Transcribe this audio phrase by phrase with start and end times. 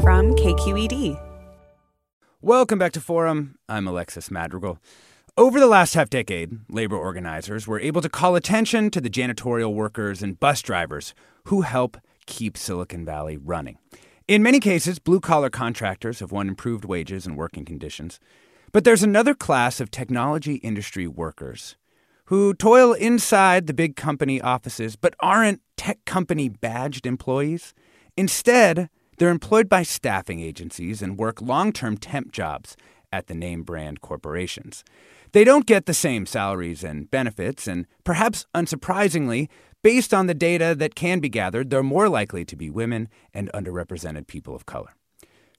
[0.00, 1.18] from KQED.
[2.40, 3.58] Welcome back to Forum.
[3.68, 4.78] I'm Alexis Madrigal.
[5.36, 9.74] Over the last half decade, labor organizers were able to call attention to the janitorial
[9.74, 11.14] workers and bus drivers
[11.44, 13.78] who help keep Silicon Valley running.
[14.28, 18.20] In many cases, blue collar contractors have won improved wages and working conditions.
[18.70, 21.76] But there's another class of technology industry workers
[22.26, 27.74] who toil inside the big company offices but aren't tech company badged employees.
[28.16, 32.76] Instead, they're employed by staffing agencies and work long term temp jobs
[33.12, 34.84] at the name brand corporations.
[35.32, 39.48] They don't get the same salaries and benefits, and perhaps unsurprisingly,
[39.82, 43.50] based on the data that can be gathered, they're more likely to be women and
[43.52, 44.94] underrepresented people of color.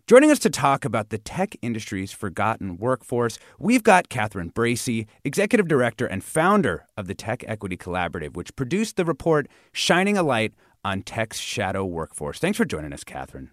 [0.08, 5.68] Joining us to talk about the tech industry's forgotten workforce, we've got Catherine Bracy, Executive
[5.68, 10.52] Director and founder of the Tech Equity Collaborative, which produced the report Shining a Light
[10.84, 12.40] on Tech's Shadow Workforce.
[12.40, 13.52] Thanks for joining us, Catherine.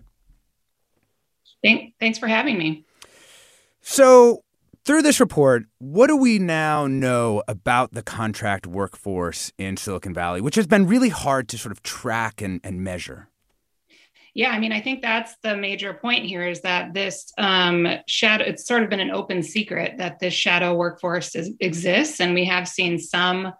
[1.62, 2.84] Thank, thanks for having me.
[3.80, 4.42] So,
[4.84, 10.40] through this report, what do we now know about the contract workforce in Silicon Valley,
[10.40, 13.28] which has been really hard to sort of track and, and measure?
[14.36, 18.44] Yeah, I mean, I think that's the major point here is that this um, shadow,
[18.44, 22.20] it's sort of been an open secret that this shadow workforce is, exists.
[22.20, 23.54] And we have seen some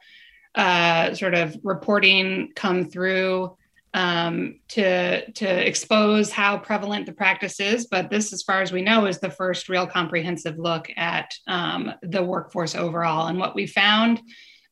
[0.56, 3.56] uh, sort of reporting come through
[3.94, 7.86] um, to to expose how prevalent the practice is.
[7.86, 11.92] But this, as far as we know, is the first real comprehensive look at um,
[12.02, 13.28] the workforce overall.
[13.28, 14.20] And what we found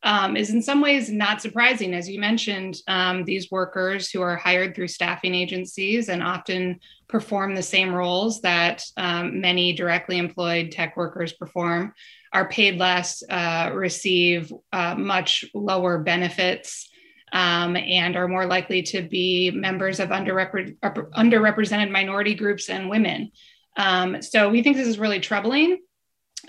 [0.02, 1.94] um, is, in some ways, not surprising.
[1.94, 7.54] As you mentioned, um, these workers who are hired through staffing agencies and often perform
[7.54, 11.94] the same roles that um, many directly employed tech workers perform
[12.34, 16.90] are paid less, uh, receive uh, much lower benefits
[17.32, 23.30] um, and are more likely to be members of underrepre- underrepresented minority groups and women.
[23.76, 25.78] Um, so we think this is really troubling.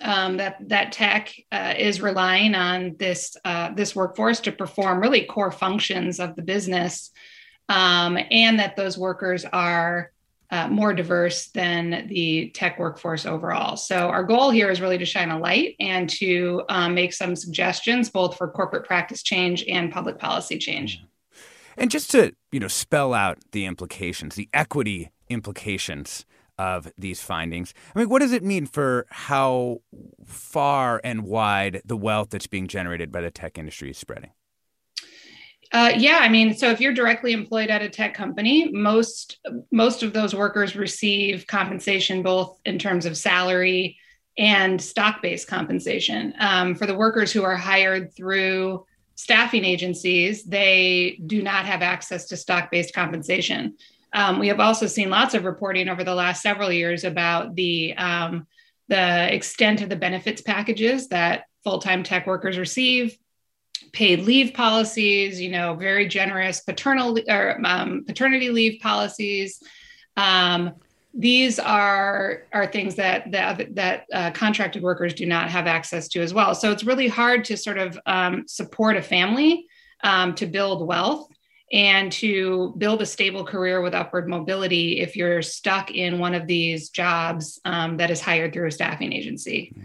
[0.01, 5.23] Um, that that tech uh, is relying on this uh, this workforce to perform really
[5.23, 7.11] core functions of the business,
[7.69, 10.11] um, and that those workers are
[10.51, 13.77] uh, more diverse than the tech workforce overall.
[13.77, 17.35] So our goal here is really to shine a light and to um, make some
[17.35, 21.01] suggestions both for corporate practice change and public policy change.
[21.77, 26.25] And just to you know spell out the implications, the equity implications
[26.57, 27.73] of these findings.
[27.93, 29.81] I mean, what does it mean for how
[30.25, 34.31] far and wide the wealth that's being generated by the tech industry is spreading?
[35.75, 39.39] Uh, yeah, I mean, so if you're directly employed at a tech company, most
[39.73, 43.97] most of those workers receive compensation both in terms of salary
[44.37, 46.33] and stock-based compensation.
[46.39, 48.85] Um, for the workers who are hired through
[49.15, 53.75] staffing agencies, they do not have access to stock-based compensation.
[54.13, 57.93] Um, we have also seen lots of reporting over the last several years about the
[57.97, 58.47] um,
[58.87, 63.17] the extent of the benefits packages that full-time tech workers receive
[63.91, 69.61] paid leave policies, you know, very generous paternal or um, paternity leave policies.
[70.17, 70.73] Um,
[71.13, 76.21] these are are things that that, that uh, contracted workers do not have access to
[76.21, 76.53] as well.
[76.53, 79.67] So it's really hard to sort of um, support a family
[80.03, 81.29] um, to build wealth
[81.71, 86.47] and to build a stable career with upward mobility if you're stuck in one of
[86.47, 89.73] these jobs um, that is hired through a staffing agency.
[89.75, 89.83] Yeah.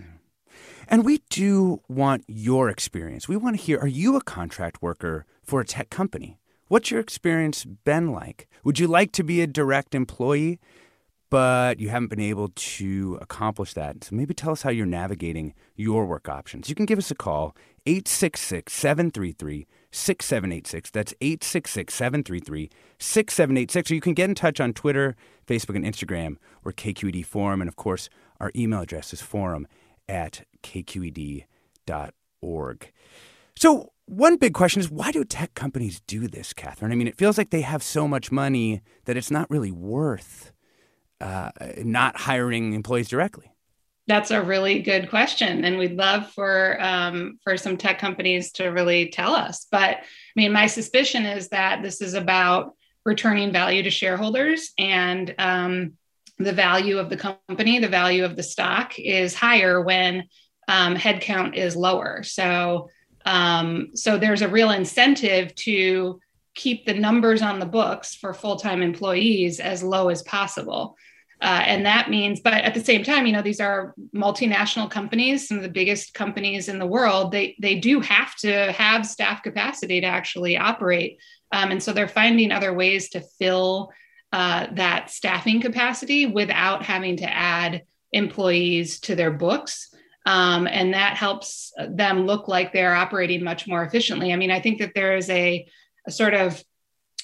[0.93, 3.29] And we do want your experience.
[3.29, 6.41] We want to hear are you a contract worker for a tech company?
[6.67, 8.49] What's your experience been like?
[8.65, 10.59] Would you like to be a direct employee,
[11.31, 14.03] but you haven't been able to accomplish that?
[14.03, 16.69] So maybe tell us how you're navigating your work options.
[16.69, 17.55] You can give us a call,
[17.87, 20.91] 866 733 6786.
[20.91, 23.91] That's 866 733 6786.
[23.93, 25.15] Or you can get in touch on Twitter,
[25.47, 26.37] Facebook, and Instagram.
[26.65, 27.61] or KQED Forum.
[27.63, 28.09] And of course,
[28.41, 29.69] Our email address is forum
[30.09, 31.47] at kqed.org.
[33.57, 36.91] So, one big question is why do tech companies do this, Catherine?
[36.91, 40.53] I mean, it feels like they have so much money that it's not really worth
[41.21, 43.53] uh, not hiring employees directly.
[44.07, 48.69] That's a really good question, and we'd love for um, for some tech companies to
[48.69, 49.67] really tell us.
[49.71, 50.03] But I
[50.35, 52.75] mean, my suspicion is that this is about
[53.05, 55.93] returning value to shareholders, and um,
[56.39, 60.25] the value of the company, the value of the stock, is higher when
[60.75, 62.23] um, headcount is lower.
[62.23, 62.89] So
[63.27, 66.21] um, so there's a real incentive to
[66.55, 70.97] keep the numbers on the books for full-time employees as low as possible.
[71.43, 75.49] Uh, and that means, but at the same time, you know, these are multinational companies,
[75.49, 77.33] some of the biggest companies in the world.
[77.33, 81.19] They they do have to have staff capacity to actually operate,
[81.51, 83.91] um, and so they're finding other ways to fill
[84.33, 87.83] uh, that staffing capacity without having to add
[88.13, 89.90] employees to their books.
[90.27, 94.33] Um, and that helps them look like they're operating much more efficiently.
[94.33, 95.67] I mean, I think that there is a,
[96.07, 96.63] a sort of,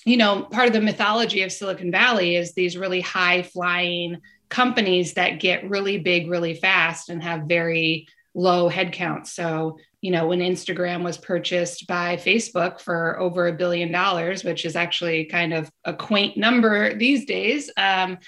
[0.05, 5.15] you know, part of the mythology of Silicon Valley is these really high flying companies
[5.15, 9.29] that get really big really fast and have very low headcounts.
[9.29, 14.65] So, you know, when Instagram was purchased by Facebook for over a billion dollars, which
[14.65, 18.19] is actually kind of a quaint number these days, um,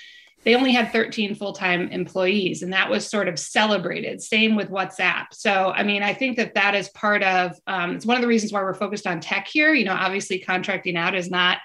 [0.44, 4.23] they only had 13 full-time employees and that was sort of celebrated.
[4.23, 5.26] Same with whatsapp.
[5.32, 8.29] So i mean i think that that is part of um, it's one of the
[8.29, 9.75] reasons why we're focused on tech here.
[9.75, 11.58] You know obviously contracting out is not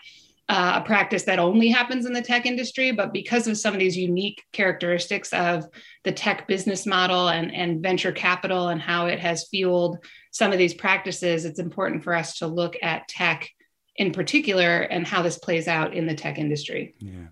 [0.50, 3.80] uh, a practice that only happens in the tech industry but because of some of
[3.80, 5.66] these unique characteristics of
[6.04, 10.58] the tech business model and, and venture capital and how it has fueled some of
[10.58, 13.50] these practices it's important for us to look at tech
[13.96, 16.94] in particular and how this plays out in the tech industry.
[17.00, 17.28] Yeah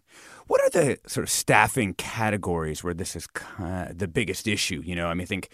[0.52, 3.26] what are the sort of staffing categories where this is
[3.58, 4.82] uh, the biggest issue?
[4.84, 5.48] You know, I mean, I think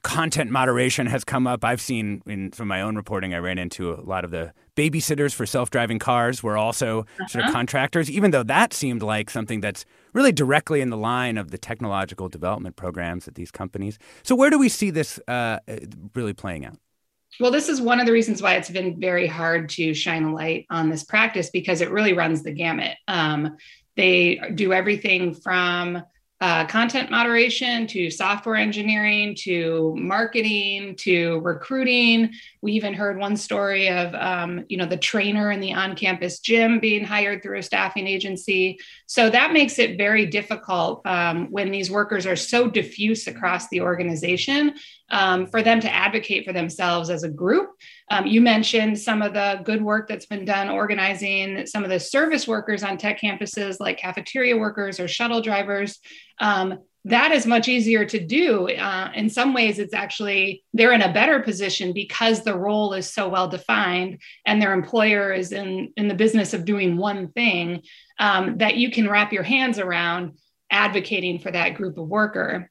[0.00, 1.66] content moderation has come up.
[1.66, 5.34] I've seen in from my own reporting, I ran into a lot of the babysitters
[5.34, 7.26] for self-driving cars were also uh-huh.
[7.26, 7.58] sort of uh-huh.
[7.58, 9.84] contractors, even though that seemed like something that's
[10.14, 13.98] really directly in the line of the technological development programs at these companies.
[14.22, 15.58] So where do we see this uh,
[16.14, 16.78] really playing out?
[17.38, 20.32] Well, this is one of the reasons why it's been very hard to shine a
[20.32, 22.96] light on this practice because it really runs the gamut.
[23.06, 23.58] Um,
[23.98, 26.02] they do everything from
[26.40, 32.30] uh, content moderation to software engineering to marketing to recruiting.
[32.62, 36.78] We even heard one story of, um, you know, the trainer in the on-campus gym
[36.78, 38.78] being hired through a staffing agency.
[39.06, 43.80] So that makes it very difficult um, when these workers are so diffuse across the
[43.80, 44.74] organization
[45.10, 47.70] um, for them to advocate for themselves as a group.
[48.10, 52.00] Um, you mentioned some of the good work that's been done organizing some of the
[52.00, 55.98] service workers on tech campuses, like cafeteria workers or shuttle drivers.
[56.40, 58.68] Um, that is much easier to do.
[58.68, 63.08] Uh, in some ways, it's actually they're in a better position because the role is
[63.12, 67.82] so well defined and their employer is in, in the business of doing one thing
[68.18, 70.38] um, that you can wrap your hands around
[70.70, 72.70] advocating for that group of worker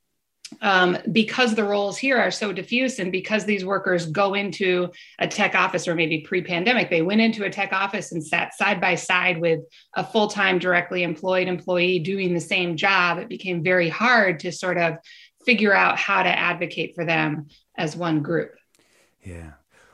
[0.62, 4.90] um, because the roles here are so diffuse and because these workers go into
[5.20, 8.80] a tech office or maybe pre-pandemic they went into a tech office and sat side
[8.80, 9.60] by side with
[9.96, 14.78] a full-time directly employed employee doing the same job it became very hard to sort
[14.78, 14.96] of
[15.46, 18.52] figure out how to advocate for them as one group
[19.24, 19.52] yeah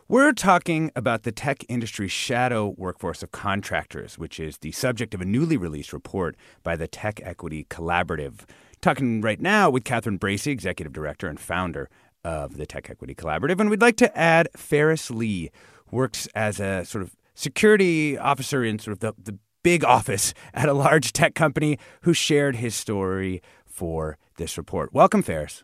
[0.09, 5.21] we're talking about the tech industry shadow workforce of contractors, which is the subject of
[5.21, 8.41] a newly released report by the Tech Equity Collaborative.
[8.83, 11.89] Talking right now with Catherine Bracy, Executive Director and founder
[12.25, 13.61] of the Tech Equity Collaborative.
[13.61, 15.51] And we'd like to add Ferris Lee,
[15.89, 20.67] works as a sort of security officer in sort of the, the big office at
[20.67, 24.91] a large tech company who shared his story for this report.
[24.91, 25.63] Welcome, Ferris.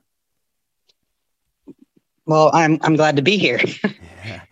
[2.25, 3.59] Well, I'm I'm glad to be here.
[4.25, 4.43] yeah.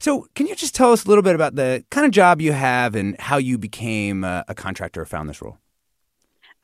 [0.00, 2.52] So, can you just tell us a little bit about the kind of job you
[2.52, 5.58] have and how you became a, a contractor or found this role?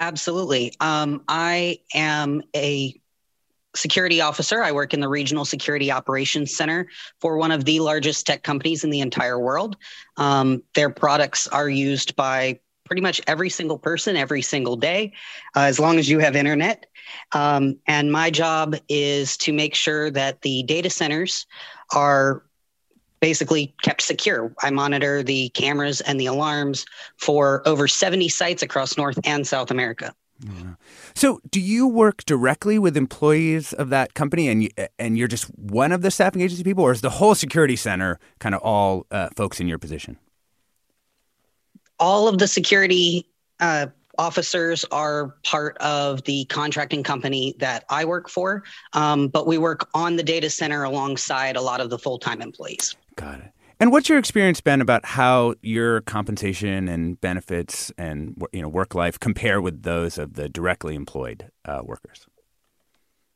[0.01, 0.73] Absolutely.
[0.81, 3.01] Um, I am a
[3.77, 4.63] security officer.
[4.63, 6.89] I work in the Regional Security Operations Center
[7.21, 9.77] for one of the largest tech companies in the entire world.
[10.17, 15.13] Um, their products are used by pretty much every single person every single day,
[15.57, 16.87] uh, as long as you have internet.
[17.33, 21.47] Um, and my job is to make sure that the data centers
[21.95, 22.45] are
[23.25, 24.55] basically kept secure.
[24.63, 26.85] I monitor the cameras and the alarms
[27.17, 30.15] for over 70 sites across North and South America.
[30.41, 30.75] Yeah.
[31.15, 35.47] So, do you work directly with employees of that company, and you, and you're just
[35.59, 39.07] one of the staffing agency people, or is the whole security center kind of all
[39.11, 40.19] uh, folks in your position?
[41.99, 43.27] All of the security
[43.59, 43.87] uh,
[44.19, 49.89] officers are part of the contracting company that I work for, um, but we work
[49.95, 52.97] on the data center alongside a lot of the full time employees.
[53.17, 53.51] Got it.
[53.81, 58.95] And what's your experience been about how your compensation and benefits and you know work
[58.95, 62.27] life compare with those of the directly employed uh, workers?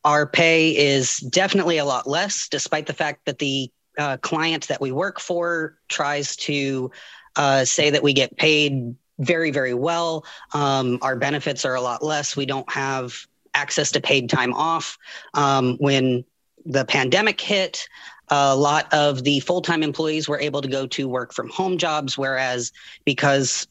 [0.05, 4.81] Our pay is definitely a lot less, despite the fact that the uh, client that
[4.81, 6.93] we work for tries to
[7.37, 10.25] uh, say that we get paid very, very well.
[10.55, 12.37] Um, our benefits are a lot less.
[12.37, 13.15] We don't have
[13.55, 14.99] access to paid time off.
[15.35, 16.25] Um, when
[16.65, 17.89] the pandemic hit,
[18.29, 21.79] a lot of the full time employees were able to go to work from home
[21.79, 22.73] jobs, whereas
[23.05, 23.67] because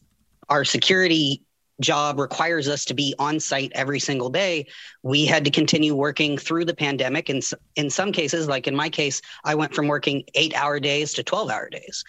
[0.48, 1.42] our security
[1.80, 4.66] job requires us to be on site every single day,
[5.02, 7.28] we had to continue working through the pandemic.
[7.28, 7.42] And
[7.76, 11.22] in some cases, like in my case, I went from working eight hour days to
[11.22, 12.04] 12 hour days.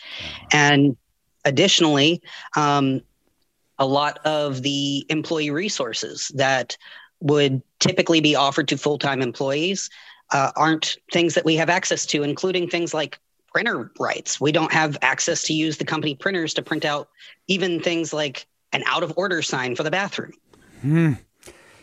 [0.52, 0.98] And
[1.46, 2.22] additionally,
[2.56, 3.02] um,
[3.80, 6.78] a lot of the employee resources that
[7.22, 9.90] would typically be offered to full time employees
[10.32, 13.20] uh, aren't things that we have access to, including things like
[13.52, 14.40] printer rights.
[14.40, 17.10] We don't have access to use the company printers to print out
[17.48, 20.34] even things like an out of order sign for the bathroom.
[20.82, 21.14] Hmm.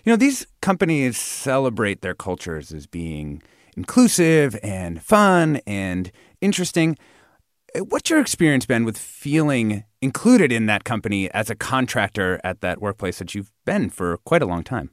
[0.05, 3.43] You know, these companies celebrate their cultures as being
[3.76, 6.97] inclusive and fun and interesting.
[7.76, 12.81] What's your experience been with feeling included in that company as a contractor at that
[12.81, 14.89] workplace that you've been for quite a long time?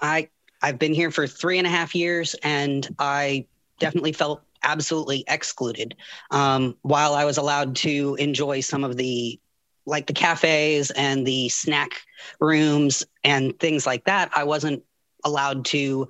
[0.00, 0.30] I
[0.62, 3.46] I've been here for three and a half years, and I
[3.80, 5.94] definitely felt absolutely excluded.
[6.30, 9.38] Um, while I was allowed to enjoy some of the
[9.84, 12.00] like the cafes and the snack
[12.40, 14.82] rooms and things like that, I wasn't
[15.22, 16.08] allowed to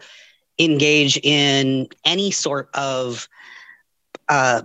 [0.61, 3.29] engage in any sort of
[4.29, 4.63] uh,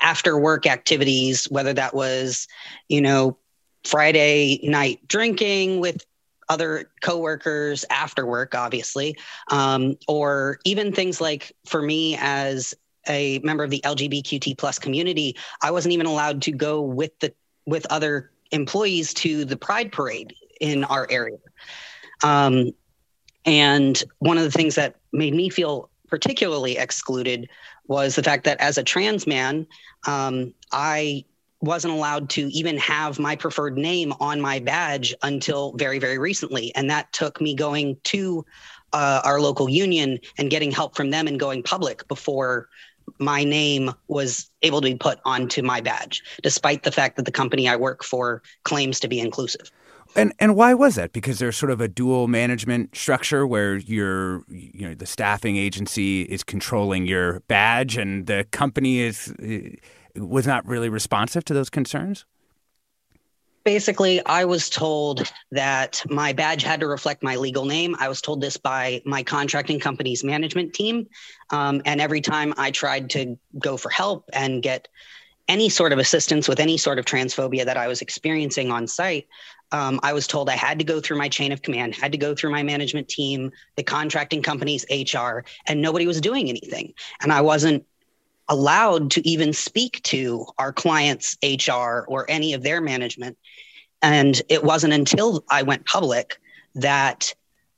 [0.00, 2.46] after work activities, whether that was,
[2.88, 3.36] you know,
[3.84, 6.04] Friday night drinking with
[6.48, 9.16] other coworkers after work, obviously,
[9.50, 12.74] um, or even things like for me as
[13.08, 17.32] a member of the LGBTQ plus community, I wasn't even allowed to go with the
[17.66, 21.36] with other employees to the Pride Parade in our area.
[22.24, 22.72] Um,
[23.44, 27.48] and one of the things that made me feel particularly excluded
[27.86, 29.66] was the fact that as a trans man,
[30.06, 31.24] um, I
[31.60, 36.72] wasn't allowed to even have my preferred name on my badge until very, very recently.
[36.74, 38.44] And that took me going to
[38.92, 42.68] uh, our local union and getting help from them and going public before
[43.18, 47.32] my name was able to be put onto my badge, despite the fact that the
[47.32, 49.70] company I work for claims to be inclusive.
[50.16, 51.12] And and why was that?
[51.12, 56.22] Because there's sort of a dual management structure where you're you know the staffing agency
[56.22, 59.70] is controlling your badge and the company is eh,
[60.16, 62.24] was not really responsive to those concerns.
[63.68, 67.94] Basically, I was told that my badge had to reflect my legal name.
[68.00, 71.06] I was told this by my contracting company's management team.
[71.50, 74.88] Um, and every time I tried to go for help and get
[75.48, 79.28] any sort of assistance with any sort of transphobia that I was experiencing on site,
[79.70, 82.18] um, I was told I had to go through my chain of command, had to
[82.18, 86.94] go through my management team, the contracting company's HR, and nobody was doing anything.
[87.20, 87.84] And I wasn't
[88.48, 93.36] allowed to even speak to our clients' HR or any of their management.
[94.02, 96.38] And it wasn't until I went public
[96.74, 97.34] that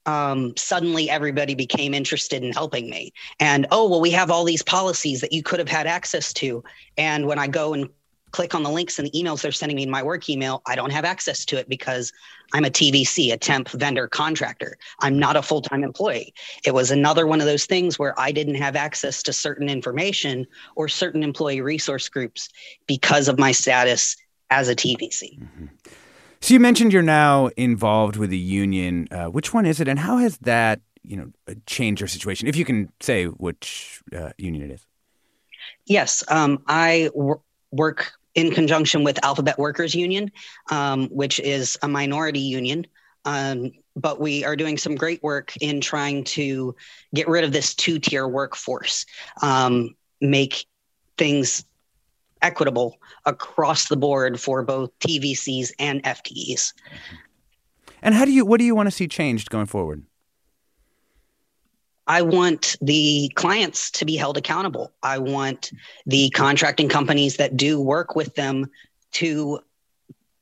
[0.07, 3.13] um, suddenly everybody became interested in helping me.
[3.39, 6.65] And oh, well, we have all these policies that you could have had access to.
[6.97, 7.89] And when I go and
[8.33, 10.77] click on the links and the emails they're sending me in my work email, I
[10.77, 12.13] don't have access to it because
[12.53, 14.77] I'm a TVC, a temp vendor contractor.
[15.01, 16.33] I'm not a full time employee.
[16.65, 20.47] It was another one of those things where I didn't have access to certain information
[20.77, 22.49] or certain employee resource groups
[22.87, 24.17] because of my status
[24.51, 25.39] as a TVC.
[25.39, 25.67] Mm-hmm.
[26.41, 29.09] So you mentioned you're now involved with a union.
[29.11, 31.31] Uh, which one is it, and how has that you know
[31.67, 32.49] changed your situation?
[32.49, 34.87] If you can say which uh, union it is.
[35.87, 40.31] Yes, um, I w- work in conjunction with Alphabet Workers Union,
[40.71, 42.87] um, which is a minority union.
[43.25, 46.75] Um, but we are doing some great work in trying to
[47.15, 49.05] get rid of this two tier workforce,
[49.43, 50.65] um, make
[51.19, 51.65] things
[52.43, 56.73] equitable across the board for both TVCs and FTEs.
[58.03, 60.05] And how do you, what do you want to see changed going forward?
[62.07, 64.93] I want the clients to be held accountable.
[65.03, 65.71] I want
[66.07, 68.69] the contracting companies that do work with them
[69.13, 69.61] to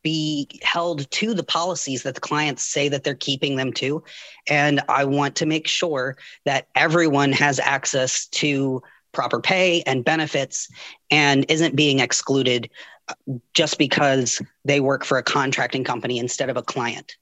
[0.02, 4.02] be held to the policies that the clients say that they're keeping them to.
[4.48, 10.68] And I want to make sure that everyone has access to proper pay and benefits
[11.10, 12.70] and isn't being excluded
[13.54, 17.16] just because they work for a contracting company instead of a client.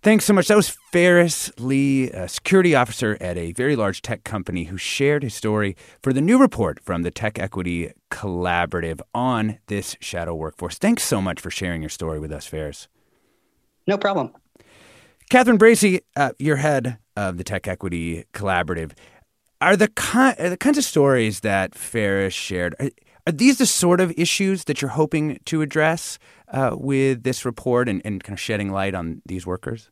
[0.00, 0.46] Thanks so much.
[0.46, 5.24] That was Ferris Lee, a security officer at a very large tech company who shared
[5.24, 10.78] his story for the new report from the Tech Equity Collaborative on this shadow workforce.
[10.78, 12.86] Thanks so much for sharing your story with us, Ferris.
[13.88, 14.32] No problem.
[15.30, 18.92] Catherine Bracy, uh, you're head of the Tech Equity Collaborative.
[19.60, 22.90] Are the, ki- are the kinds of stories that Ferris shared, are,
[23.26, 26.18] are, these the sort of issues that you're hoping to address
[26.52, 29.90] uh, with this report and, and kind of shedding light on these workers?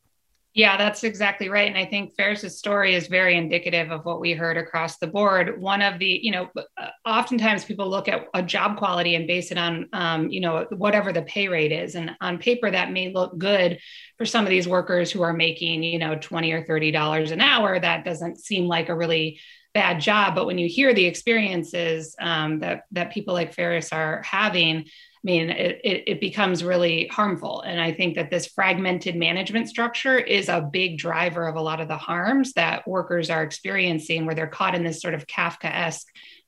[0.56, 1.68] Yeah, that's exactly right.
[1.68, 5.60] And I think Ferris's story is very indicative of what we heard across the board.
[5.60, 9.50] One of the, you know, uh, oftentimes people look at a job quality and base
[9.50, 11.94] it on, um, you know, whatever the pay rate is.
[11.94, 13.78] And on paper, that may look good
[14.16, 17.78] for some of these workers who are making, you know, 20 or $30 an hour.
[17.78, 19.38] That doesn't seem like a really
[19.75, 20.34] bad job.
[20.34, 24.86] But when you hear the experiences um, that, that people like Ferris are having,
[25.26, 27.61] mean, it, it, becomes really harmful.
[27.62, 31.80] And I think that this fragmented management structure is a big driver of a lot
[31.80, 35.64] of the harms that workers are experiencing, where they're caught in this sort of Kafka
[35.64, 36.06] esque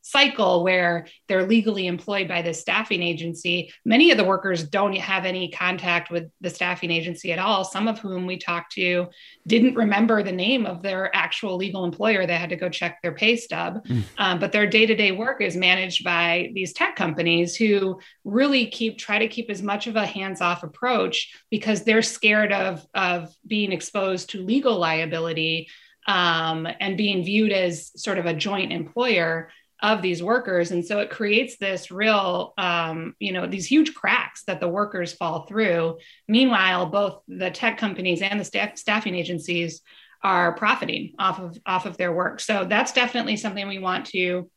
[0.08, 3.70] cycle where they're legally employed by this staffing agency.
[3.84, 7.62] Many of the workers don't have any contact with the staffing agency at all.
[7.62, 9.08] Some of whom we talked to
[9.46, 12.26] didn't remember the name of their actual legal employer.
[12.26, 13.86] They had to go check their pay stub.
[13.86, 14.02] Mm.
[14.16, 18.66] Um, but their day to day work is managed by these tech companies who really
[18.66, 22.86] keep try to keep as much of a hands off approach because they're scared of,
[22.94, 25.68] of being exposed to legal liability.
[26.06, 29.50] Um, and being viewed as sort of a joint employer
[29.80, 30.70] of these workers.
[30.70, 35.12] And so it creates this real um, you know these huge cracks that the workers
[35.12, 35.98] fall through.
[36.26, 39.82] Meanwhile both the tech companies and the staff, staffing agencies
[40.22, 42.40] are profiting off of off of their work.
[42.40, 44.50] So that's definitely something we want to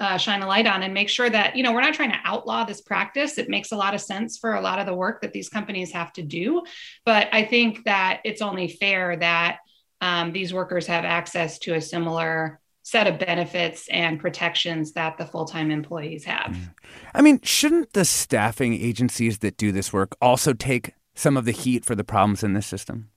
[0.00, 2.20] uh, shine a light on and make sure that you know we're not trying to
[2.24, 3.38] outlaw this practice.
[3.38, 5.92] It makes a lot of sense for a lot of the work that these companies
[5.92, 6.62] have to do.
[7.04, 9.58] But i think that it's only fair that
[10.00, 12.57] um, these workers have access to a similar
[12.88, 16.52] set of benefits and protections that the full-time employees have.
[16.52, 16.74] Mm.
[17.14, 21.52] I mean, shouldn't the staffing agencies that do this work also take some of the
[21.52, 23.10] heat for the problems in this system?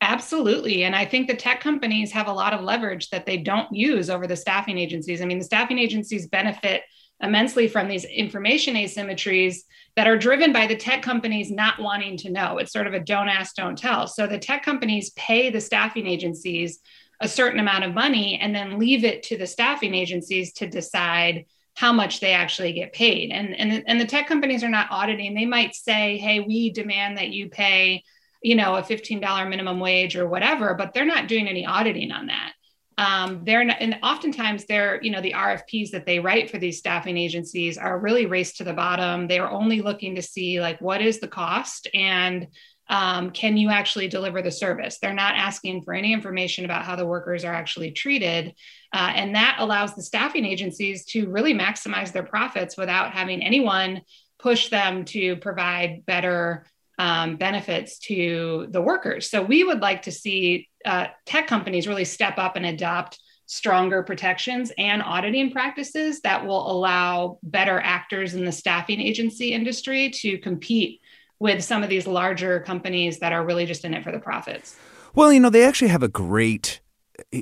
[0.00, 0.84] Absolutely.
[0.84, 4.08] And I think the tech companies have a lot of leverage that they don't use
[4.08, 5.20] over the staffing agencies.
[5.20, 6.82] I mean, the staffing agencies benefit
[7.20, 9.56] immensely from these information asymmetries
[9.96, 12.56] that are driven by the tech companies not wanting to know.
[12.56, 14.06] It's sort of a don't ask, don't tell.
[14.06, 16.78] So the tech companies pay the staffing agencies
[17.20, 21.46] a certain amount of money and then leave it to the staffing agencies to decide
[21.74, 23.30] how much they actually get paid.
[23.30, 25.34] And, and, and the tech companies are not auditing.
[25.34, 28.02] They might say, hey, we demand that you pay,
[28.42, 32.26] you know, a $15 minimum wage or whatever, but they're not doing any auditing on
[32.26, 32.52] that.
[32.98, 36.78] Um, they're not, and oftentimes they're, you know, the RFPs that they write for these
[36.78, 39.28] staffing agencies are really race to the bottom.
[39.28, 42.48] They are only looking to see like what is the cost and
[42.88, 44.98] um, can you actually deliver the service?
[44.98, 48.54] They're not asking for any information about how the workers are actually treated.
[48.92, 54.02] Uh, and that allows the staffing agencies to really maximize their profits without having anyone
[54.38, 56.64] push them to provide better
[56.98, 59.30] um, benefits to the workers.
[59.30, 64.02] So we would like to see uh, tech companies really step up and adopt stronger
[64.02, 70.38] protections and auditing practices that will allow better actors in the staffing agency industry to
[70.38, 71.00] compete
[71.40, 74.76] with some of these larger companies that are really just in it for the profits.
[75.14, 76.80] Well, you know, they actually have a great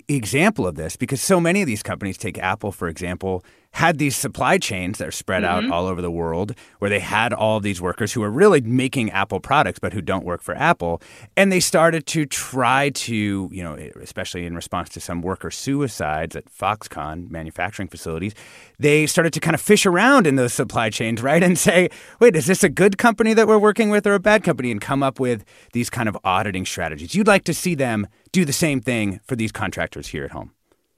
[0.09, 3.45] example of this because so many of these companies take Apple for example
[3.77, 5.67] had these supply chains that are spread mm-hmm.
[5.67, 8.61] out all over the world where they had all of these workers who are really
[8.63, 11.03] making Apple products but who don't work for Apple
[11.37, 16.35] and they started to try to you know especially in response to some worker suicides
[16.35, 18.35] at Foxconn manufacturing facilities
[18.79, 22.35] they started to kind of fish around in those supply chains right and say wait
[22.35, 24.67] is this a good company that we're working with or a bad company?
[24.71, 27.15] and come up with these kind of auditing strategies.
[27.15, 30.56] You'd like to see them do the same thing for these contractors here at home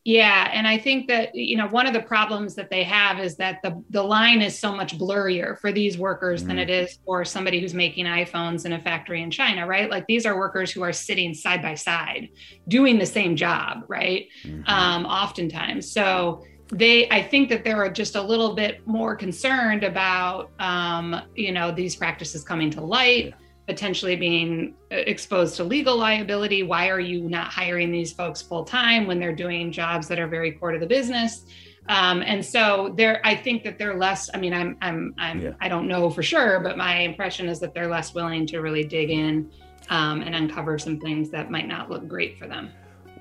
[0.08, 3.36] yeah, and I think that you know one of the problems that they have is
[3.36, 6.48] that the the line is so much blurrier for these workers mm-hmm.
[6.48, 9.90] than it is for somebody who's making iPhones in a factory in China, right?
[9.90, 12.30] Like these are workers who are sitting side by side
[12.68, 14.28] doing the same job, right?
[14.44, 14.62] Mm-hmm.
[14.66, 16.42] Um, oftentimes, so
[16.72, 21.70] they I think that they're just a little bit more concerned about um, you know
[21.70, 23.26] these practices coming to light.
[23.26, 26.62] Yeah potentially being uh, exposed to legal liability.
[26.62, 30.26] Why are you not hiring these folks full time when they're doing jobs that are
[30.26, 31.44] very core to the business?
[31.88, 34.30] Um, and so there, I think that they're less.
[34.32, 35.52] I mean, I'm, I'm, I'm, yeah.
[35.60, 38.84] I don't know for sure, but my impression is that they're less willing to really
[38.84, 39.50] dig in
[39.90, 42.70] um, and uncover some things that might not look great for them.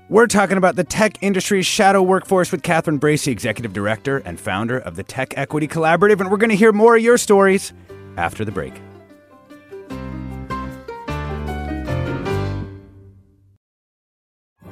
[0.08, 4.78] We're talking about the tech industry's shadow workforce with Catherine Bracy, executive director and founder
[4.78, 7.74] of the Tech Equity Collaborative, and we're going to hear more of your stories
[8.16, 8.72] after the break.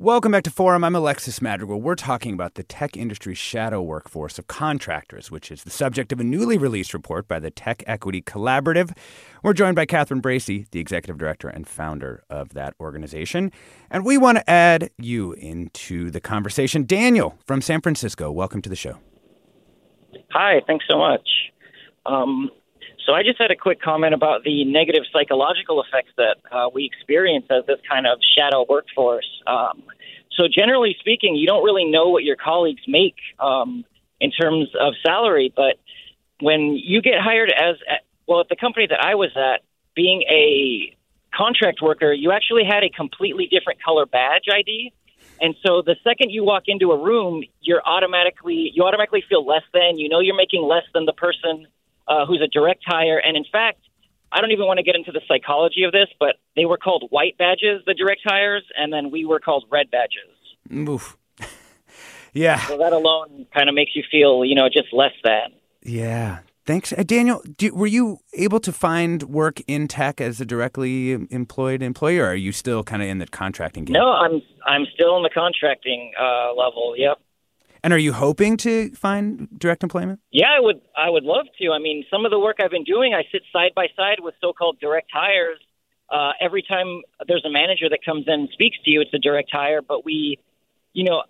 [0.00, 0.84] Welcome back to Forum.
[0.84, 1.80] I'm Alexis Madrigal.
[1.80, 6.20] We're talking about the tech industry's shadow workforce of contractors, which is the subject of
[6.20, 8.96] a newly released report by the Tech Equity Collaborative.
[9.42, 13.50] We're joined by Catherine Bracy, the executive director and founder of that organization.
[13.90, 16.86] And we want to add you into the conversation.
[16.86, 18.98] Daniel from San Francisco, welcome to the show.
[20.30, 21.28] Hi, thanks so much.
[22.06, 22.50] Um,
[23.08, 26.84] so I just had a quick comment about the negative psychological effects that uh, we
[26.84, 29.26] experience as this kind of shadow workforce.
[29.46, 29.82] Um,
[30.36, 33.86] so generally speaking, you don't really know what your colleagues make um,
[34.20, 35.80] in terms of salary, but
[36.40, 37.76] when you get hired as
[38.26, 39.62] well at the company that I was at,
[39.96, 40.94] being a
[41.34, 44.92] contract worker, you actually had a completely different color badge ID.
[45.40, 49.64] And so the second you walk into a room, you're automatically you automatically feel less
[49.72, 49.98] than.
[49.98, 51.66] You know you're making less than the person
[52.08, 53.18] uh, who's a direct hire.
[53.18, 53.80] And in fact,
[54.32, 57.08] I don't even want to get into the psychology of this, but they were called
[57.10, 60.36] white badges, the direct hires, and then we were called red badges.
[60.72, 61.16] Oof.
[62.32, 62.60] yeah.
[62.66, 65.52] So that alone kind of makes you feel, you know, just less than.
[65.82, 66.40] Yeah.
[66.66, 67.42] Thanks, uh, Daniel.
[67.56, 72.26] Do, were you able to find work in tech as a directly employed employee, or
[72.26, 73.94] are you still kind of in the contracting game?
[73.94, 76.94] No, I'm I'm still in the contracting uh, level.
[76.94, 77.20] Yep.
[77.88, 80.20] And are you hoping to find direct employment?
[80.30, 80.82] Yeah, I would.
[80.94, 81.70] I would love to.
[81.70, 84.34] I mean, some of the work I've been doing, I sit side by side with
[84.42, 85.58] so-called direct hires.
[86.10, 89.18] Uh, every time there's a manager that comes in and speaks to you, it's a
[89.18, 89.80] direct hire.
[89.80, 90.38] But we,
[90.92, 91.22] you know,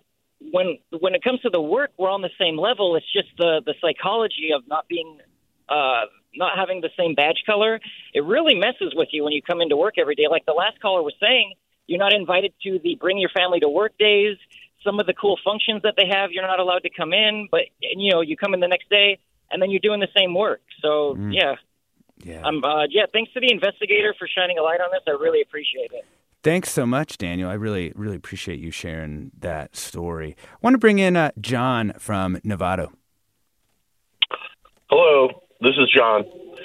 [0.51, 2.97] when when it comes to the work, we're on the same level.
[2.97, 5.17] It's just the the psychology of not being,
[5.69, 7.79] uh, not having the same badge color.
[8.13, 10.27] It really messes with you when you come into work every day.
[10.29, 11.53] Like the last caller was saying,
[11.87, 14.35] you're not invited to the bring your family to work days
[14.83, 17.61] some of the cool functions that they have, you're not allowed to come in, but
[17.79, 19.19] you know, you come in the next day
[19.51, 20.61] and then you're doing the same work.
[20.81, 21.33] So mm.
[21.33, 21.55] yeah,
[22.23, 23.05] yeah, um, uh, yeah.
[23.11, 25.01] Thanks to the investigator for shining a light on this.
[25.07, 26.05] I really appreciate it.
[26.41, 27.49] Thanks so much, Daniel.
[27.49, 30.37] I really, really appreciate you sharing that story.
[30.39, 32.91] I want to bring in uh, John from Novato.
[34.89, 36.23] Hello, this is John.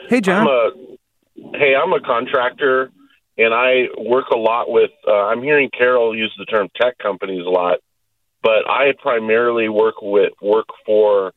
[0.08, 0.46] Hey, John.
[0.46, 2.92] I'm a, hey, I'm a contractor,
[3.36, 4.92] and I work a lot with.
[5.06, 7.78] Uh, I'm hearing Carol use the term tech companies a lot
[8.44, 11.32] but I primarily work with work for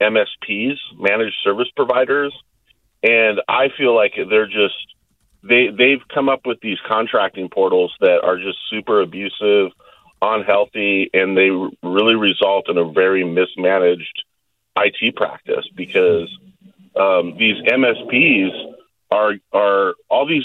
[0.00, 2.34] MSPs, managed service providers,
[3.02, 4.76] and I feel like they're just
[5.42, 9.72] they they've come up with these contracting portals that are just super abusive,
[10.20, 11.48] unhealthy, and they
[11.82, 14.22] really result in a very mismanaged
[14.76, 16.28] IT practice because
[16.94, 18.50] um, these MSPs
[19.10, 20.44] are are all these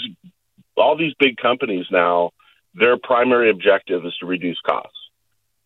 [0.78, 2.30] all these big companies now.
[2.74, 4.95] Their primary objective is to reduce costs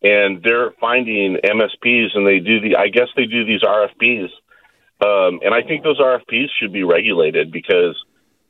[0.02, 2.76] and they're finding MSPs, and they do the.
[2.76, 4.30] I guess they do these RFPs,
[5.04, 7.96] um, and I think those RFPs should be regulated because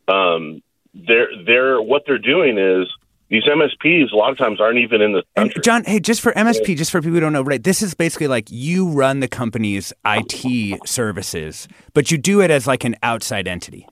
[0.08, 0.62] um,
[0.94, 2.86] they're they're what they're doing is
[3.30, 5.54] these MSPs a lot of times aren't even in the country.
[5.54, 7.62] And John, hey, just for MSP, just for people who don't know, right?
[7.62, 12.66] This is basically like you run the company's IT services, but you do it as
[12.66, 13.86] like an outside entity.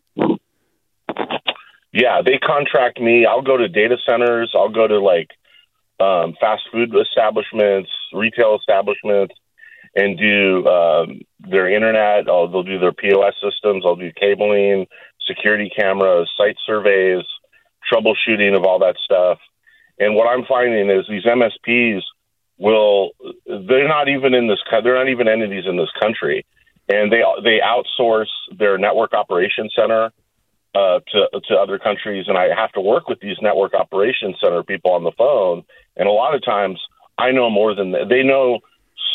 [1.92, 3.26] Yeah, they contract me.
[3.26, 4.52] I'll go to data centers.
[4.54, 5.30] I'll go to like
[6.00, 9.34] um, fast food establishments, retail establishments,
[9.94, 12.28] and do um, their internet.
[12.28, 13.84] I'll, they'll do their POS systems.
[13.84, 14.86] I'll do cabling,
[15.26, 17.24] security cameras, site surveys,
[17.92, 19.38] troubleshooting of all that stuff.
[19.98, 22.02] And what I'm finding is these MSPs
[22.58, 23.10] will
[23.46, 26.46] they're not even in this they're not even entities in this country,
[26.88, 30.12] and they they outsource their network operations center
[30.74, 34.62] uh, to to other countries, and I have to work with these network operations center
[34.62, 35.64] people on the phone.
[35.96, 36.80] And a lot of times,
[37.16, 38.60] I know more than they, they know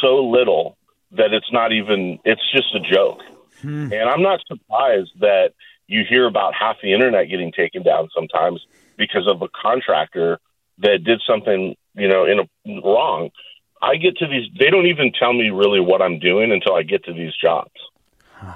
[0.02, 0.78] so little
[1.12, 3.20] that it's not even it's just a joke.
[3.62, 3.94] Hmm.
[3.94, 5.54] And I'm not surprised that
[5.88, 8.66] you hear about half the internet getting taken down sometimes
[8.98, 10.40] because of a contractor
[10.80, 13.30] that did something you know in a wrong.
[13.82, 16.84] I get to these; they don't even tell me really what I'm doing until I
[16.84, 17.72] get to these jobs.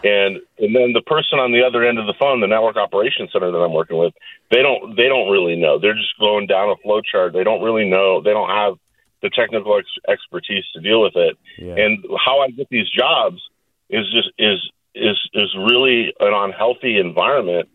[0.04, 3.32] And and then the person on the other end of the phone, the network operations
[3.32, 4.14] center that I'm working with,
[4.52, 5.80] they don't they don't really know.
[5.80, 7.34] They're just going down a flow chart.
[7.34, 8.22] They don't really know.
[8.22, 8.76] They don't have
[9.22, 11.38] the technical ex- expertise to deal with it.
[11.58, 11.76] Yeah.
[11.76, 13.42] And how I get these jobs
[13.90, 14.60] is just is
[14.94, 17.70] is is really an unhealthy environment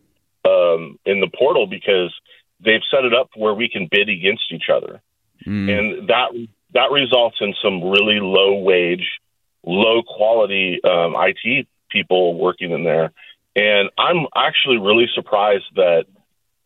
[0.44, 2.14] um, in the portal because
[2.61, 5.01] they've set it up where we can bid against each other.
[5.46, 5.68] mm.
[5.70, 6.31] and that
[6.75, 9.20] that results in some really low wage,
[9.64, 13.12] low quality um, IT people working in there.
[13.55, 16.05] And I'm actually really surprised that.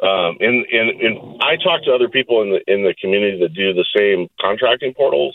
[0.02, 3.54] Um, and, and, and I talk to other people in the in the community that
[3.54, 5.34] do the same contracting portals,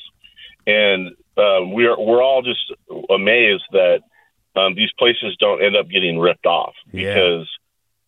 [0.67, 2.71] and um, we're we're all just
[3.09, 4.01] amazed that
[4.55, 7.13] um, these places don't end up getting ripped off yeah.
[7.13, 7.49] because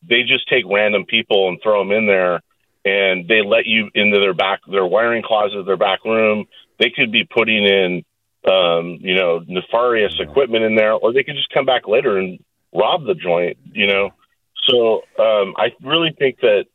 [0.08, 2.42] they just take random people and throw them in there
[2.86, 6.46] and they let you into their back their wiring closet their back room
[6.80, 8.04] they could be putting in
[8.50, 12.44] um, you know nefarious equipment in there or they could just come back later and
[12.74, 14.10] rob the joint you know
[14.68, 16.66] so um, i really think that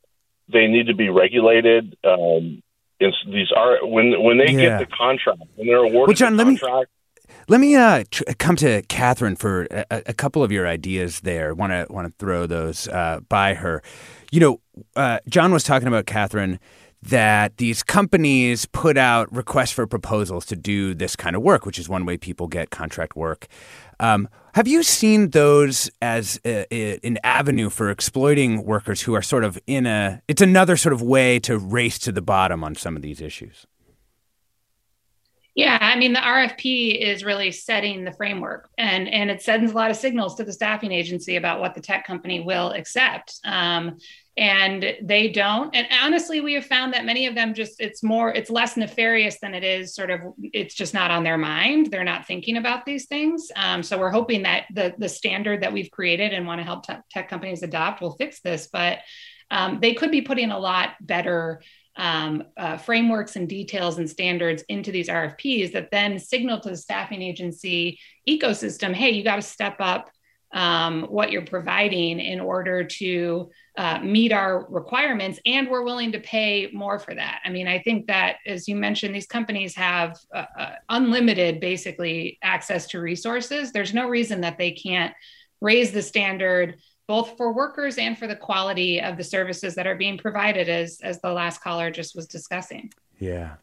[0.51, 2.63] they need to be regulated um,
[3.01, 4.79] these are when when they yeah.
[4.79, 6.99] get the contract when they're awarded well, John, the contract, let me
[7.49, 11.55] let me uh, tr- come to Catherine for a, a, couple of your ideas there.
[11.55, 13.83] Want to want to throw those uh, by her.
[14.31, 14.61] You know,
[14.97, 16.59] uh, John was talking about Catherine
[17.03, 21.79] that these companies put out requests for proposals to do this kind of work, which
[21.79, 23.47] is one way people get contract work.
[24.01, 29.23] Um, have you seen those as a, a, an avenue for exploiting workers who are
[29.23, 30.21] sort of in a?
[30.27, 33.67] It's another sort of way to race to the bottom on some of these issues.
[35.59, 39.75] Yeah, I mean the RFP is really setting the framework, and and it sends a
[39.75, 43.41] lot of signals to the staffing agency about what the tech company will accept.
[43.45, 43.99] Um,
[44.39, 45.75] and they don't.
[45.75, 49.41] And honestly, we have found that many of them just it's more it's less nefarious
[49.41, 51.91] than it is sort of it's just not on their mind.
[51.91, 53.51] They're not thinking about these things.
[53.57, 56.85] Um, so we're hoping that the the standard that we've created and want to help
[57.11, 59.01] tech companies adopt will fix this, but.
[59.51, 61.63] Um, they could be putting a lot better
[61.97, 66.77] um, uh, frameworks and details and standards into these RFPs that then signal to the
[66.77, 67.99] staffing agency
[68.29, 70.11] ecosystem hey, you got to step up
[70.53, 76.21] um, what you're providing in order to uh, meet our requirements, and we're willing to
[76.21, 77.41] pay more for that.
[77.45, 82.39] I mean, I think that, as you mentioned, these companies have uh, uh, unlimited, basically,
[82.43, 83.73] access to resources.
[83.73, 85.15] There's no reason that they can't
[85.61, 89.97] raise the standard both for workers and for the quality of the services that are
[89.97, 92.93] being provided as as the last caller just was discussing.
[93.19, 93.55] Yeah.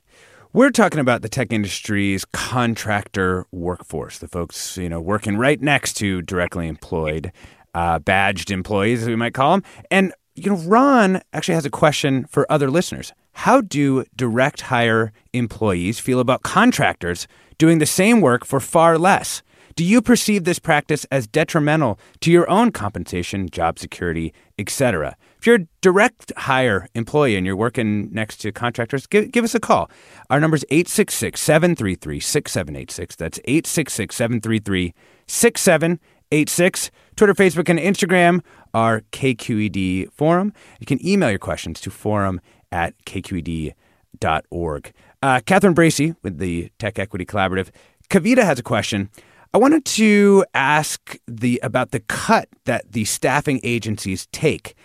[0.55, 5.97] We're talking about the tech industry's contractor workforce, the folks, you know, working right next
[5.97, 7.33] to directly employed
[7.73, 9.63] uh, badged employees, as we might call them.
[9.91, 13.11] And you know, Ron actually has a question for other listeners.
[13.33, 19.43] How do direct hire employees feel about contractors doing the same work for far less?
[19.75, 25.17] Do you perceive this practice as detrimental to your own compensation, job security, etc.?
[25.45, 29.53] If you're a direct hire employee and you're working next to contractors, give, give us
[29.53, 29.91] a call.
[30.31, 33.15] Our number is 866 733 6786.
[33.15, 34.95] That's 866 733
[35.27, 36.91] 6786.
[37.15, 38.41] Twitter, Facebook, and Instagram
[38.73, 40.51] are KQED Forum.
[40.79, 44.93] You can email your questions to forum at kqed.org.
[45.21, 47.69] Uh, Catherine Bracy with the Tech Equity Collaborative.
[48.09, 49.11] Kavita has a question.
[49.53, 54.75] I wanted to ask the about the cut that the staffing agencies take,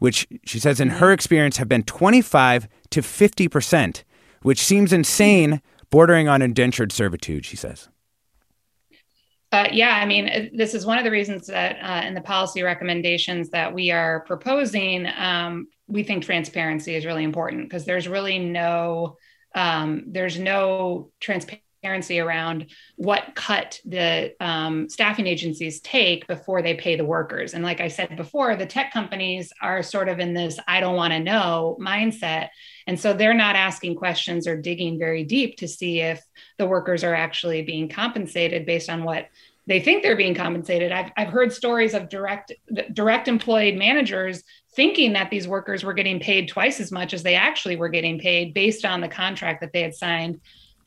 [0.00, 4.04] which she says in her experience have been 25 to 50 percent,
[4.42, 7.46] which seems insane, bordering on indentured servitude.
[7.46, 7.88] She says.
[9.52, 12.62] Uh, yeah, I mean, this is one of the reasons that uh, in the policy
[12.62, 18.38] recommendations that we are proposing, um, we think transparency is really important because there's really
[18.38, 19.16] no
[19.54, 22.66] um, there's no transparency transparency around
[22.96, 27.54] what cut the um, staffing agencies take before they pay the workers.
[27.54, 30.96] And like I said before, the tech companies are sort of in this I don't
[30.96, 32.50] want to know mindset.
[32.86, 36.22] And so they're not asking questions or digging very deep to see if
[36.58, 39.28] the workers are actually being compensated based on what
[39.66, 40.90] they think they're being compensated.
[40.90, 42.52] I've, I've heard stories of direct
[42.92, 44.42] direct employed managers
[44.74, 48.18] thinking that these workers were getting paid twice as much as they actually were getting
[48.18, 50.40] paid based on the contract that they had signed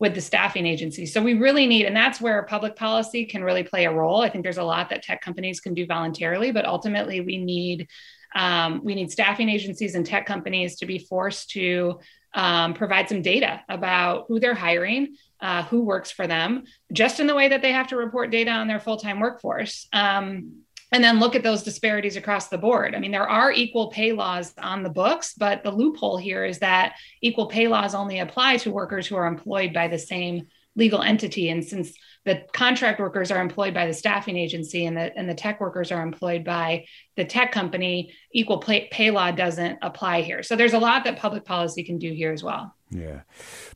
[0.03, 1.05] with the staffing agency.
[1.05, 4.21] So we really need, and that's where public policy can really play a role.
[4.21, 7.87] I think there's a lot that tech companies can do voluntarily, but ultimately we need
[8.35, 12.01] um, we need staffing agencies and tech companies to be forced to
[12.33, 17.27] um, provide some data about who they're hiring, uh, who works for them, just in
[17.27, 19.87] the way that they have to report data on their full time workforce.
[19.93, 20.62] Um,
[20.93, 22.93] and then look at those disparities across the board.
[22.93, 26.59] I mean, there are equal pay laws on the books, but the loophole here is
[26.59, 31.01] that equal pay laws only apply to workers who are employed by the same legal
[31.01, 31.49] entity.
[31.49, 31.93] And since
[32.25, 35.91] the contract workers are employed by the staffing agency and the, and the tech workers
[35.91, 40.43] are employed by the tech company, equal pay, pay law doesn't apply here.
[40.43, 42.75] So there's a lot that public policy can do here as well.
[42.91, 43.21] Yeah.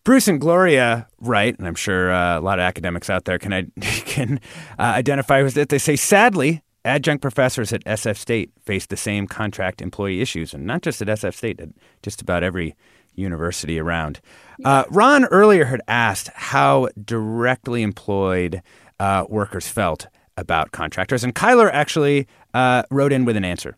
[0.04, 1.58] Bruce and Gloria right?
[1.58, 4.40] and I'm sure uh, a lot of academics out there can, can
[4.78, 5.70] uh, identify with it.
[5.70, 10.66] They say, sadly, Adjunct professors at SF State face the same contract employee issues, and
[10.66, 11.70] not just at SF State, at
[12.02, 12.76] just about every
[13.14, 14.22] university around.
[14.64, 18.62] Uh, Ron earlier had asked how directly employed
[19.00, 23.76] uh, workers felt about contractors, and Kyler actually uh, wrote in with an answer.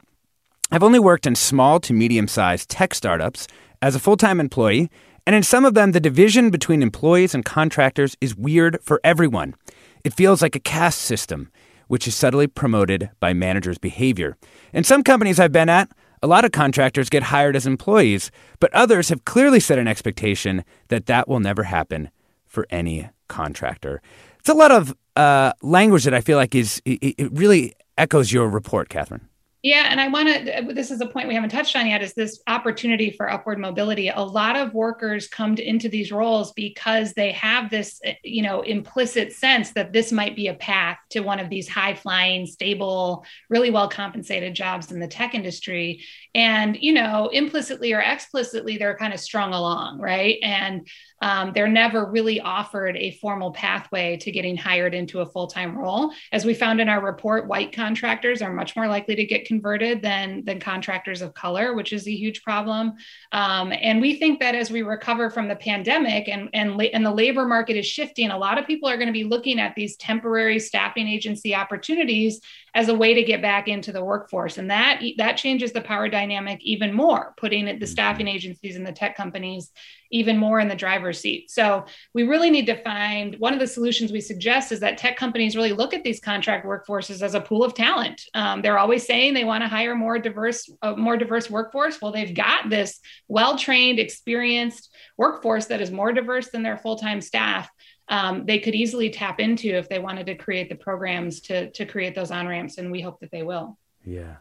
[0.71, 3.47] I've only worked in small to medium sized tech startups
[3.81, 4.89] as a full time employee,
[5.25, 9.55] and in some of them, the division between employees and contractors is weird for everyone.
[10.03, 11.51] It feels like a caste system,
[11.89, 14.37] which is subtly promoted by managers' behavior.
[14.73, 15.89] In some companies I've been at,
[16.21, 20.63] a lot of contractors get hired as employees, but others have clearly set an expectation
[20.89, 22.09] that that will never happen
[22.45, 24.01] for any contractor.
[24.39, 28.31] It's a lot of uh, language that I feel like is it, it really echoes
[28.31, 29.28] your report, Catherine.
[29.61, 30.73] Yeah, and I want to.
[30.73, 32.01] This is a point we haven't touched on yet.
[32.01, 34.07] Is this opportunity for upward mobility?
[34.07, 38.41] A lot of workers come to, into these roles because they have this, eh, you
[38.41, 42.45] know, implicit sense that this might be a path to one of these high flying,
[42.45, 46.05] stable, really well compensated jobs in the tech industry.
[46.33, 50.37] And you know, implicitly or explicitly, they're kind of strung along, right?
[50.41, 50.87] And
[51.21, 55.77] um, they're never really offered a formal pathway to getting hired into a full time
[55.77, 56.11] role.
[56.31, 60.01] As we found in our report, white contractors are much more likely to get converted
[60.01, 62.93] than, than contractors of color, which is a huge problem.
[63.31, 67.11] Um, and we think that as we recover from the pandemic and, and, and the
[67.11, 69.97] labor market is shifting, a lot of people are going to be looking at these
[69.97, 72.41] temporary staffing agency opportunities
[72.79, 74.57] as a way to get back into the workforce.
[74.57, 78.93] And that, that changes the power dynamic even more, putting the staffing agencies and the
[78.93, 79.69] tech companies
[80.11, 81.51] even more in the driver's seat.
[81.51, 85.17] So we really need to find one of the solutions we suggest is that tech
[85.17, 88.21] companies really look at these contract workforces as a pool of talent.
[88.33, 92.01] Um, they're always saying they want to hire more diverse, uh, more diverse workforce.
[92.01, 97.69] Well, they've got this well-trained, experienced workforce that is more diverse than their full-time staff.
[98.09, 101.85] Um, they could easily tap into if they wanted to create the programs to to
[101.85, 103.77] create those on ramps, and we hope that they will.
[104.03, 104.37] Yeah.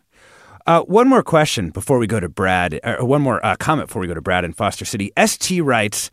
[0.67, 4.01] Uh, one more question before we go to Brad, or one more uh, comment before
[4.01, 5.13] we go to Brad in Foster City.
[5.17, 6.11] ST writes,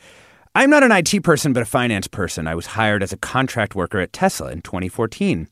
[0.53, 2.47] I'm not an IT person, but a finance person.
[2.47, 5.49] I was hired as a contract worker at Tesla in 2014.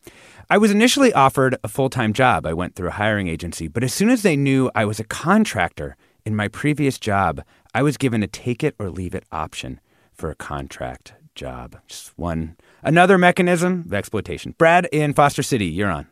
[0.50, 2.46] I was initially offered a full time job.
[2.46, 5.06] I went through a hiring agency, but as soon as they knew I was a
[5.06, 7.42] contractor in my previous job,
[7.74, 9.82] I was given a take it or leave it option
[10.14, 11.78] for a contract job.
[11.88, 14.56] Just one, another mechanism of exploitation.
[14.58, 16.08] Brad in Foster City, you're on.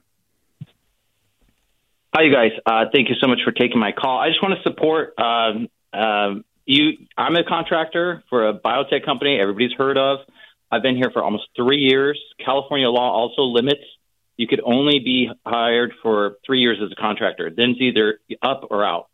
[2.13, 2.51] Hi, you guys.
[2.65, 4.19] Uh, thank you so much for taking my call.
[4.19, 7.07] I just want to support um, um, you.
[7.17, 10.19] I'm a contractor for a biotech company everybody's heard of.
[10.69, 12.19] I've been here for almost three years.
[12.43, 13.83] California law also limits
[14.41, 17.51] you could only be hired for three years as a contractor.
[17.55, 19.07] Then it's either up or out.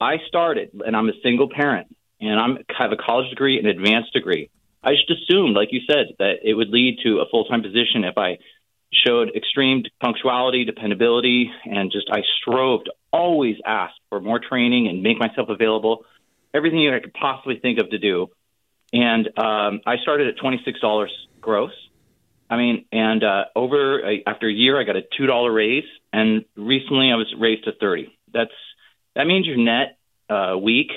[0.00, 1.88] I started, and I'm a single parent,
[2.20, 4.50] and I'm have a college degree and advanced degree.
[4.88, 8.04] I just assumed, like you said, that it would lead to a full time position
[8.04, 8.38] if I
[9.06, 15.02] showed extreme punctuality, dependability, and just I strove to always ask for more training and
[15.02, 16.06] make myself available,
[16.54, 18.28] everything I could possibly think of to do.
[18.90, 21.72] And um, I started at twenty six dollars gross.
[22.48, 25.84] I mean, and uh, over uh, after a year, I got a two dollar raise,
[26.14, 28.16] and recently I was raised to thirty.
[28.32, 28.56] That's
[29.14, 29.98] that means your net
[30.30, 30.92] uh, week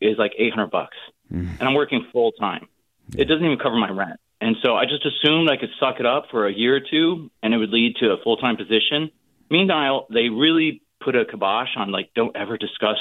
[0.00, 0.96] is like eight hundred bucks,
[1.30, 1.46] mm.
[1.60, 2.68] and I'm working full time.
[3.16, 4.20] It doesn't even cover my rent.
[4.40, 7.30] And so I just assumed I could suck it up for a year or two
[7.42, 9.10] and it would lead to a full time position.
[9.50, 12.98] Meanwhile, they really put a kibosh on like, don't ever discuss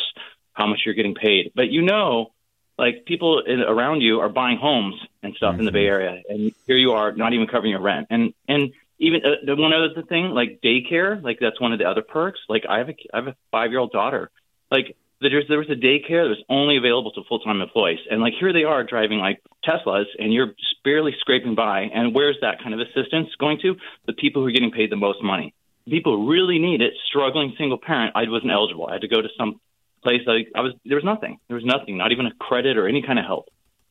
[0.54, 1.52] how much you're getting paid.
[1.56, 2.32] But you know,
[2.78, 5.60] like people in, around you are buying homes and stuff mm-hmm.
[5.60, 8.08] in the Bay Area, and here you are not even covering your rent.
[8.10, 12.02] And and even uh, one other thing, like daycare, like that's one of the other
[12.02, 12.40] perks.
[12.50, 14.32] Like I have a I have a five year old daughter.
[14.72, 14.96] Like
[15.30, 18.34] there's there was a daycare that was only available to full time employees, and like
[18.40, 21.90] here they are driving like Teslas, and you're barely scraping by.
[21.94, 23.76] And where's that kind of assistance going to?
[24.06, 25.54] The people who are getting paid the most money.
[25.88, 28.14] People who really need it, struggling single parent.
[28.16, 28.88] I wasn't eligible.
[28.88, 29.60] I had to go to some
[30.02, 30.22] place.
[30.26, 31.40] Like I was, there was nothing.
[31.48, 31.98] There was nothing.
[31.98, 33.48] Not even a credit or any kind of help.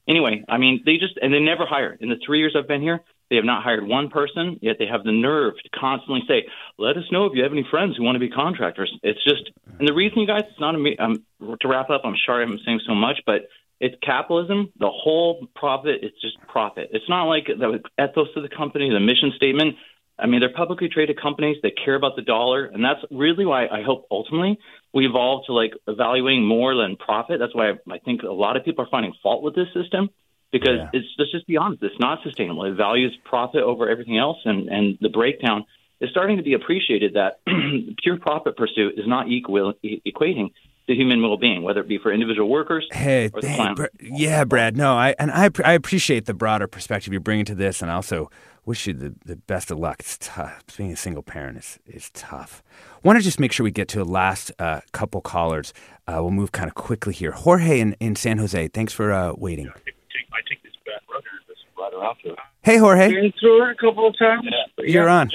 [0.08, 1.96] Anyway, I mean, they just and they never hire.
[2.00, 4.86] In the three years I've been here, they have not hired one person, yet they
[4.86, 8.02] have the nerve to constantly say, "Let us know if you have any friends who
[8.02, 11.24] want to be contractors." It's just, and the reason, you guys, it's not a um,
[11.60, 12.02] to wrap up.
[12.04, 13.48] I'm sorry I'm saying so much, but
[13.80, 14.72] it's capitalism.
[14.78, 16.90] The whole profit, it's just profit.
[16.92, 19.76] It's not like the ethos of the company, the mission statement.
[20.18, 21.56] I mean, they're publicly traded companies.
[21.62, 24.58] They care about the dollar, and that's really why I hope ultimately
[24.92, 27.38] we evolve to like evaluating more than profit.
[27.38, 30.10] That's why I, I think a lot of people are finding fault with this system
[30.52, 30.90] because yeah.
[30.92, 32.64] it's let's just be honest, it's not sustainable.
[32.64, 35.64] It values profit over everything else, and and the breakdown
[36.00, 37.40] is starting to be appreciated that
[38.02, 40.50] pure profit pursuit is not equal equating
[40.88, 44.76] to human well-being, whether it be for individual workers hey, hey Br- yeah, Brad.
[44.76, 48.30] No, I and I I appreciate the broader perspective you're bringing to this, and also
[48.64, 49.96] wish you the, the best of luck.
[50.00, 50.62] It's tough.
[50.76, 52.62] Being a single parent is, is tough.
[53.02, 55.72] Want to just make sure we get to the last uh, couple callers.
[56.06, 57.32] Uh, we'll move kind of quickly here.
[57.32, 59.68] Jorge in, in San Jose, thanks for uh, waiting.
[59.68, 62.36] I take this bad runner just right around to.
[62.62, 63.08] Hey, Jorge.
[63.12, 64.44] Been through it a couple of times.
[64.76, 65.28] but You're on.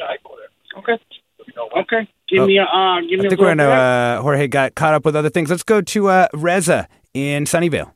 [0.78, 0.98] Okay.
[1.76, 2.08] Okay.
[2.30, 3.70] Give Oh, me a uh, give me I a think we're little gonna.
[3.70, 5.50] Uh, Jorge got caught up with other things.
[5.50, 7.92] Let's go to uh, Reza in Sunnyvale.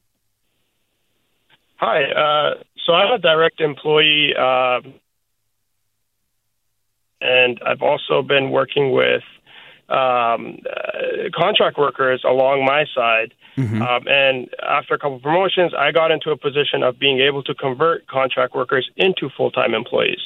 [1.78, 2.04] Hi.
[2.04, 4.82] Uh, so I'm a direct employee, uh,
[7.22, 9.24] and I've also been working with
[9.90, 13.34] um, uh, contract workers along my side.
[13.82, 17.44] Um, and after a couple of promotions, I got into a position of being able
[17.44, 20.22] to convert contract workers into full time employees.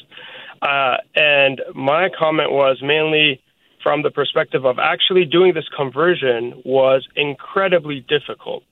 [0.62, 3.42] Uh, and my comment was mainly
[3.86, 8.64] from the perspective of actually doing this conversion was incredibly difficult,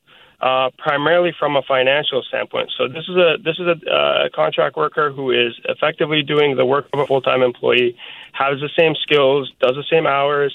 [0.43, 2.69] uh, primarily from a financial standpoint.
[2.77, 6.65] So this is a this is a uh, contract worker who is effectively doing the
[6.65, 7.95] work of a full time employee,
[8.33, 10.53] has the same skills, does the same hours.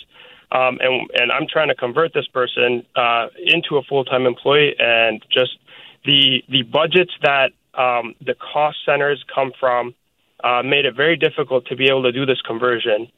[0.53, 4.75] Um, and and I'm trying to convert this person uh, into a full time employee,
[4.79, 5.57] and just
[6.05, 9.95] the the budgets that um, the cost centers come from
[10.45, 13.09] uh, made it very difficult to be able to do this conversion.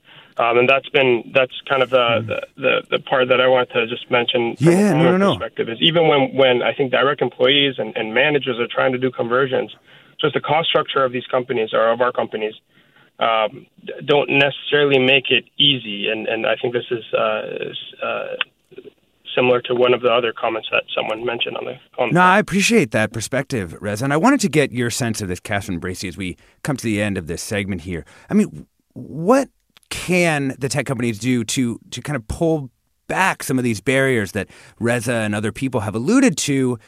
[0.40, 3.68] Um, and that's been that's kind of the, the, the, the part that I want
[3.70, 5.34] to just mention from Yeah, no, no, owner no.
[5.34, 8.98] perspective is even when, when I think direct employees and, and managers are trying to
[8.98, 9.70] do conversions,
[10.18, 12.54] just the cost structure of these companies or of our companies
[13.18, 13.66] um,
[14.06, 16.08] don't necessarily make it easy.
[16.08, 18.36] And, and I think this is uh, uh,
[19.34, 22.38] similar to one of the other comments that someone mentioned on the on No, I
[22.38, 24.00] appreciate that perspective, Rez.
[24.00, 26.84] And I wanted to get your sense of this, Catherine Bracy, as we come to
[26.84, 28.06] the end of this segment here.
[28.30, 29.50] I mean, what
[29.90, 32.70] can the tech companies do to to kind of pull
[33.06, 36.78] back some of these barriers that Reza and other people have alluded to?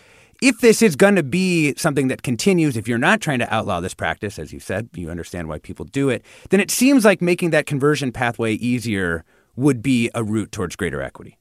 [0.40, 3.78] If this is going to be something that continues, if you're not trying to outlaw
[3.78, 7.22] this practice, as you said, you understand why people do it, then it seems like
[7.22, 9.24] making that conversion pathway easier
[9.54, 11.38] would be a route towards greater equity.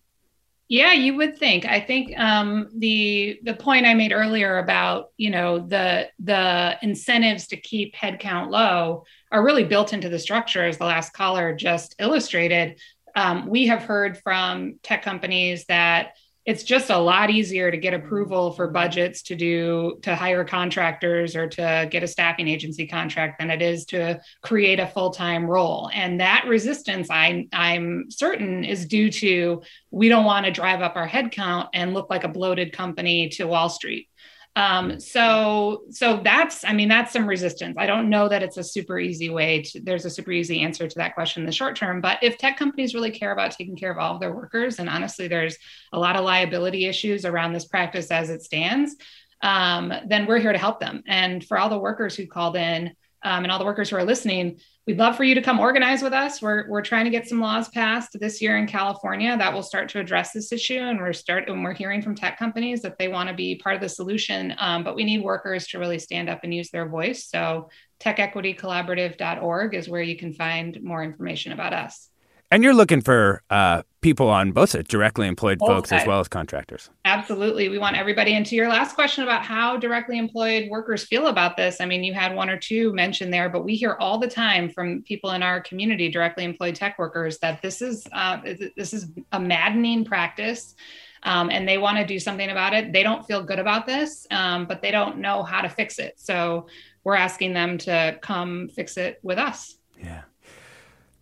[0.71, 1.65] Yeah, you would think.
[1.65, 7.47] I think um, the the point I made earlier about you know the the incentives
[7.47, 11.95] to keep headcount low are really built into the structure, as the last caller just
[11.99, 12.79] illustrated.
[13.15, 16.13] Um, we have heard from tech companies that
[16.43, 21.35] it's just a lot easier to get approval for budgets to do to hire contractors
[21.35, 25.89] or to get a staffing agency contract than it is to create a full-time role
[25.93, 29.61] and that resistance I, i'm certain is due to
[29.91, 33.45] we don't want to drive up our headcount and look like a bloated company to
[33.45, 34.09] wall street
[34.55, 37.75] um, so so that's i mean that's some resistance.
[37.79, 40.87] I don't know that it's a super easy way to there's a super easy answer
[40.87, 43.77] to that question in the short term but if tech companies really care about taking
[43.77, 45.57] care of all of their workers and honestly there's
[45.93, 48.95] a lot of liability issues around this practice as it stands
[49.41, 51.03] um, then we're here to help them.
[51.07, 52.87] And for all the workers who called in
[53.23, 56.01] um, and all the workers who are listening we'd love for you to come organize
[56.01, 56.41] with us.
[56.41, 59.89] We're, we're trying to get some laws passed this year in california that will start
[59.89, 60.79] to address this issue.
[60.79, 63.75] And we're start and we're hearing from tech companies that they want to be part
[63.75, 64.53] of the solution.
[64.57, 67.25] Um, but we need workers to really stand up and use their voice.
[67.25, 67.69] So
[67.99, 72.10] techequitycollaborative.org is where you can find more information about us
[72.51, 76.19] And you're looking for uh, people on both sides, directly employed Both folks as well
[76.19, 76.89] as contractors.
[77.05, 77.69] Absolutely.
[77.69, 78.33] We want everybody.
[78.33, 82.03] And to your last question about how directly employed workers feel about this, I mean,
[82.03, 85.31] you had one or two mentioned there, but we hear all the time from people
[85.31, 88.41] in our community, directly employed tech workers, that this is uh,
[88.75, 90.75] this is a maddening practice.
[91.23, 92.91] Um, and they want to do something about it.
[92.91, 96.19] They don't feel good about this, um, but they don't know how to fix it.
[96.19, 96.65] So
[97.03, 99.77] we're asking them to come fix it with us.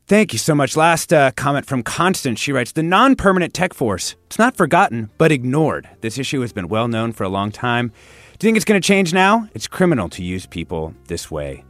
[0.10, 0.76] Thank you so much.
[0.76, 2.40] Last uh, comment from Constance.
[2.40, 5.88] She writes The non permanent tech force, it's not forgotten, but ignored.
[6.02, 7.90] This issue has been well known for a long time.
[8.40, 9.48] Do you think it's going to change now?
[9.54, 11.64] It's criminal to use people this way.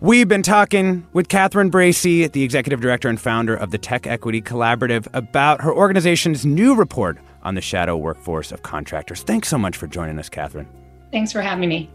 [0.00, 4.42] We've been talking with Catherine Bracy, the executive director and founder of the Tech Equity
[4.42, 9.22] Collaborative, about her organization's new report on the shadow workforce of contractors.
[9.22, 10.68] Thanks so much for joining us, Catherine.
[11.10, 11.90] Thanks for having me.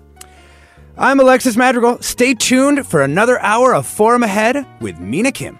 [0.97, 2.01] I'm Alexis Madrigal.
[2.01, 5.59] Stay tuned for another hour of Forum Ahead with Mina Kim.